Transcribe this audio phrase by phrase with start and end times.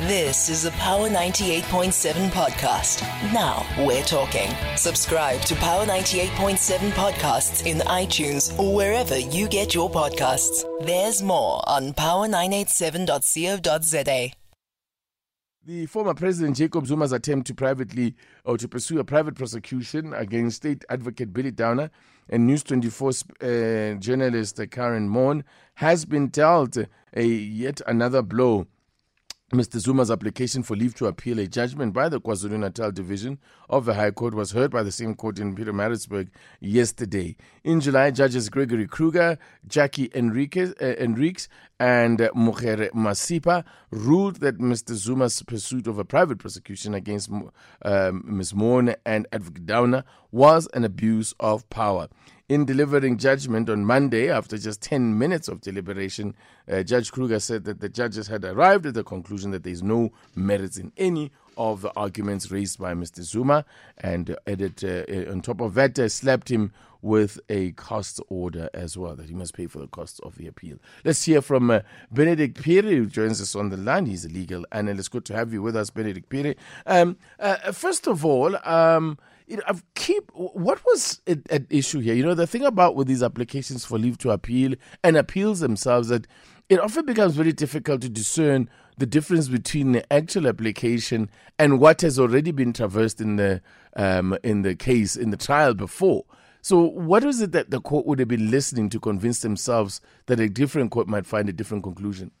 [0.00, 3.00] This is a Power 98.7 podcast.
[3.32, 4.50] Now we're talking.
[4.76, 10.66] Subscribe to Power 98.7 podcasts in iTunes or wherever you get your podcasts.
[10.84, 14.32] There's more on power987.co.za.
[15.64, 20.58] The former President Jacob Zuma's attempt to privately or to pursue a private prosecution against
[20.58, 21.90] state advocate Billy Downer
[22.28, 23.14] and News 24 uh,
[23.94, 25.42] journalist Karyn Maughan
[25.76, 26.76] has been dealt
[27.14, 28.66] a yet another blow.
[29.54, 29.80] Mr.
[29.80, 33.38] Zuma's application for leave to appeal a judgment by the KwaZulu Natal Division
[33.70, 37.36] of the High Court was heard by the same court in Pietermaritzburg yesterday.
[37.62, 41.46] In July, judges Gregory Kruger, Jackie Enriquez, uh, Enriques,
[41.78, 44.94] and uh, Masipa ruled that Mr.
[44.96, 48.52] Zuma's pursuit of a private prosecution against um, Ms.
[48.52, 52.08] Maughan and Advocate Downer was an abuse of power.
[52.48, 56.32] In delivering judgment on Monday, after just 10 minutes of deliberation,
[56.70, 59.82] uh, Judge Kruger said that the judges had arrived at the conclusion that there is
[59.82, 63.22] no merits in any of the arguments raised by Mr.
[63.22, 63.64] Zuma,
[63.98, 68.96] and added uh, on top of that, uh, slapped him with a cost order as
[68.96, 70.78] well, that he must pay for the costs of the appeal.
[71.04, 71.80] Let's hear from uh,
[72.12, 74.06] Benedict Phiri, who joins us on the line.
[74.06, 75.10] He's a legal analyst.
[75.10, 76.54] Good to have you with us, Benedict Phiri.
[76.86, 82.00] Um, uh, first of all, um, you know, I've keep what was at, at issue
[82.00, 82.14] here.
[82.14, 86.08] You know, the thing about with these applications for leave to appeal and appeals themselves
[86.08, 86.26] that
[86.68, 92.00] it often becomes very difficult to discern the difference between the actual application and what
[92.00, 93.62] has already been traversed in the
[93.94, 96.24] um, in the case in the trial before.
[96.60, 100.40] So, what is it that the court would have been listening to convince themselves that
[100.40, 102.32] a different court might find a different conclusion?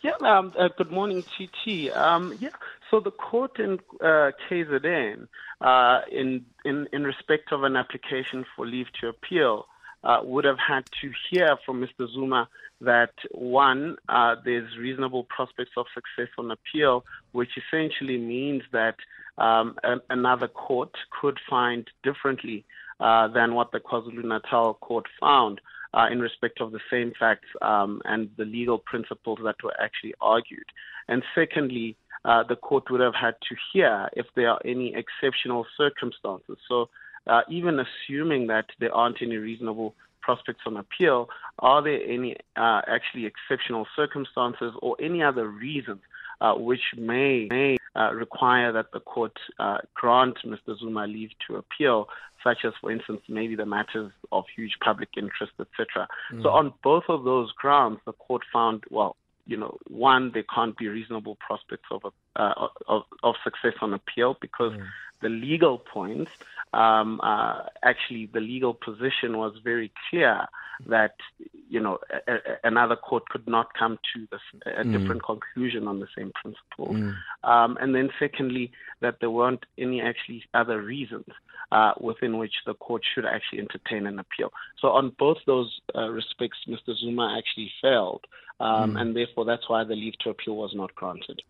[0.00, 1.90] Yeah, um, uh, good morning, TT.
[1.90, 2.50] Um, yeah,
[2.88, 5.26] so the court in uh, KZN,
[5.60, 9.66] uh, in, in, in respect of an application for leave to appeal,
[10.04, 12.08] uh, would have had to hear from Mr.
[12.12, 12.48] Zuma
[12.80, 18.94] that one, uh, there's reasonable prospects of success on appeal, which essentially means that
[19.36, 19.76] um,
[20.10, 22.64] another court could find differently
[23.00, 25.60] uh, than what the KwaZulu Natal court found
[25.98, 30.14] uh, in respect of the same facts um, and the legal principles that were actually
[30.20, 30.66] argued.
[31.08, 35.66] And secondly, uh, the court would have had to hear if there are any exceptional
[35.76, 36.56] circumstances.
[36.68, 36.88] So,
[37.26, 42.82] uh, even assuming that there aren't any reasonable prospects on appeal, are there any uh,
[42.86, 46.00] actually exceptional circumstances or any other reasons
[46.40, 50.78] uh, which may, may uh, require that the court uh, grant Mr.
[50.78, 52.08] Zuma leave to appeal,
[52.44, 56.08] such as, for instance, maybe the matters of huge public interest, etc.
[56.32, 56.42] Mm.
[56.42, 59.16] So, on both of those grounds, the court found, well,
[59.46, 63.94] you know, one, there can't be reasonable prospects of, a, uh, of, of success on
[63.94, 64.84] appeal because mm.
[65.22, 66.30] the legal points,
[66.74, 70.46] um, uh, actually, the legal position was very clear
[70.86, 71.14] that
[71.68, 74.92] you know a, a, another court could not come to this, a mm.
[74.92, 76.94] different conclusion on the same principle.
[76.94, 77.14] Mm.
[77.44, 81.26] Um, and then secondly, that there weren't any actually other reasons
[81.72, 84.52] uh, within which the court should actually entertain an appeal.
[84.80, 86.96] So on both those uh, respects, Mr.
[86.96, 88.24] Zuma actually failed.
[88.60, 89.00] Um, mm.
[89.00, 91.42] And therefore, that's why the leave to appeal was not granted.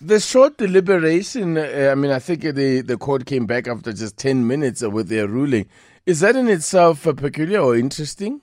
[0.00, 4.16] The short deliberation, uh, I mean, I think the, the court came back after just
[4.16, 5.68] 10 minutes with their ruling.
[6.06, 8.40] Is that in itself uh, peculiar or interesting?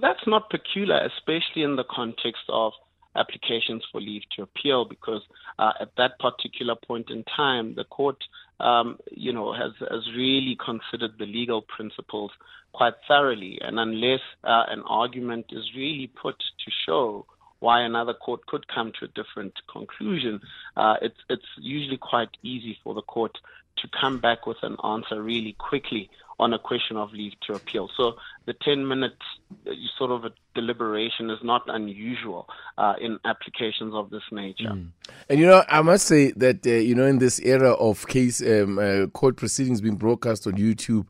[0.00, 2.72] That's not peculiar, especially in the context of
[3.16, 5.22] applications for leave to appeal, because
[5.58, 8.16] uh, at that particular point in time, the court,
[8.60, 12.30] um, you know, has has really considered the legal principles
[12.72, 17.26] quite thoroughly, and unless uh, an argument is really put to show
[17.58, 20.40] why another court could come to a different conclusion,
[20.76, 23.36] uh, it's it's usually quite easy for the court
[23.76, 27.88] to come back with an answer really quickly on a question of leave to appeal.
[27.96, 28.14] So
[28.46, 29.22] the 10 minutes
[29.66, 34.70] uh, sort of deliberation is not unusual uh, in applications of this nature.
[34.70, 34.88] Mm.
[35.28, 38.40] And you know, I must say that uh, you know, in this era of case
[38.40, 41.06] um, uh, court proceedings being broadcast on YouTube.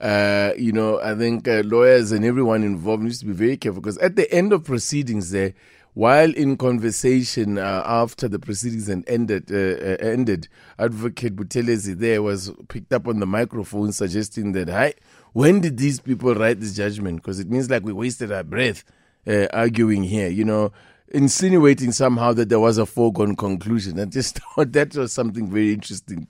[0.00, 3.82] Uh, you know, I think uh, lawyers and everyone involved needs to be very careful
[3.82, 5.52] because at the end of proceedings, there,
[5.94, 10.48] while in conversation uh, after the proceedings ended, uh, uh, ended,
[10.78, 14.94] Advocate Buthelezi there was picked up on the microphone suggesting that, "Hi,
[15.32, 17.16] when did these people write this judgment?
[17.16, 18.84] Because it means like we wasted our breath
[19.26, 20.72] uh, arguing here." You know,
[21.08, 23.98] insinuating somehow that there was a foregone conclusion.
[23.98, 26.28] I just thought that was something very interesting.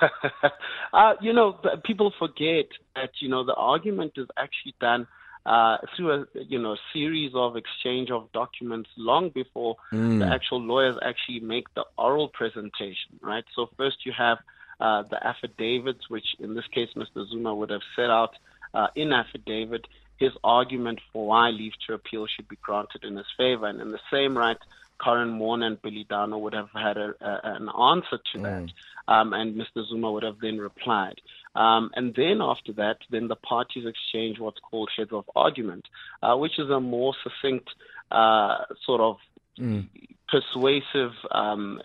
[0.92, 2.66] uh, you know, people forget
[2.96, 5.06] that you know the argument is actually done
[5.46, 10.18] uh, through a you know series of exchange of documents long before mm.
[10.18, 13.44] the actual lawyers actually make the oral presentation, right?
[13.54, 14.38] So first you have
[14.80, 17.26] uh, the affidavits, which in this case Mr.
[17.28, 18.34] Zuma would have set out
[18.74, 23.26] uh, in affidavit his argument for why leave to appeal should be granted in his
[23.36, 24.58] favor, and in the same right
[25.00, 28.42] Karyn Maughan and Billy Downer would have had a, a, an answer to mm.
[28.42, 28.72] that,
[29.12, 29.86] um, and Mr.
[29.88, 31.20] Zuma would have then replied.
[31.54, 35.86] Um, and then after that, then the parties exchange what's called heads of argument,
[36.22, 37.68] uh, which is a more succinct
[38.10, 39.16] uh, sort of
[39.58, 39.88] mm.
[40.28, 41.80] persuasive um,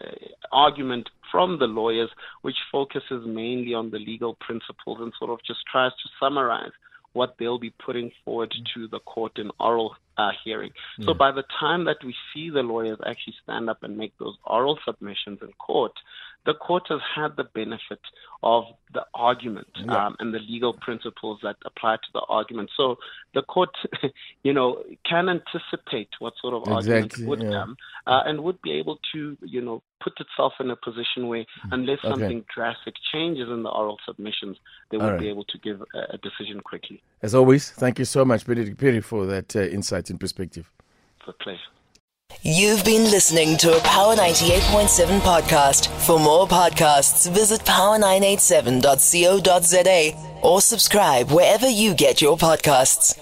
[0.52, 2.10] argument from the lawyers,
[2.42, 6.72] which focuses mainly on the legal principles and sort of just tries to summarize
[7.14, 8.66] what they'll be putting forward mm.
[8.74, 10.72] to the court in oral uh, hearing.
[11.02, 14.38] So by the time that we see the lawyers actually stand up and make those
[14.46, 15.94] oral submissions in court,
[16.46, 18.00] the court has had the benefit
[18.44, 20.06] of the argument yeah.
[20.06, 22.70] um, and the legal principles that apply to the argument.
[22.78, 22.98] So
[23.34, 23.72] the court,
[24.44, 27.50] you know, can anticipate what sort of exactly, argument would yeah.
[27.52, 31.42] come uh, and would be able to, you know, put itself in a position where,
[31.42, 31.72] mm.
[31.72, 32.10] unless okay.
[32.10, 34.58] something drastic changes in the oral submissions,
[34.92, 35.20] they would right.
[35.20, 37.02] be able to give a, a, decision quickly.
[37.22, 40.72] As always, thank you so much, Benedict Phiri, for that uh, insight and perspective.
[41.20, 41.60] It's a pleasure.
[42.42, 45.88] You've been listening to a Power 98.7 podcast.
[46.06, 53.20] For more podcasts, visit power987.co.za or subscribe wherever you get your podcasts.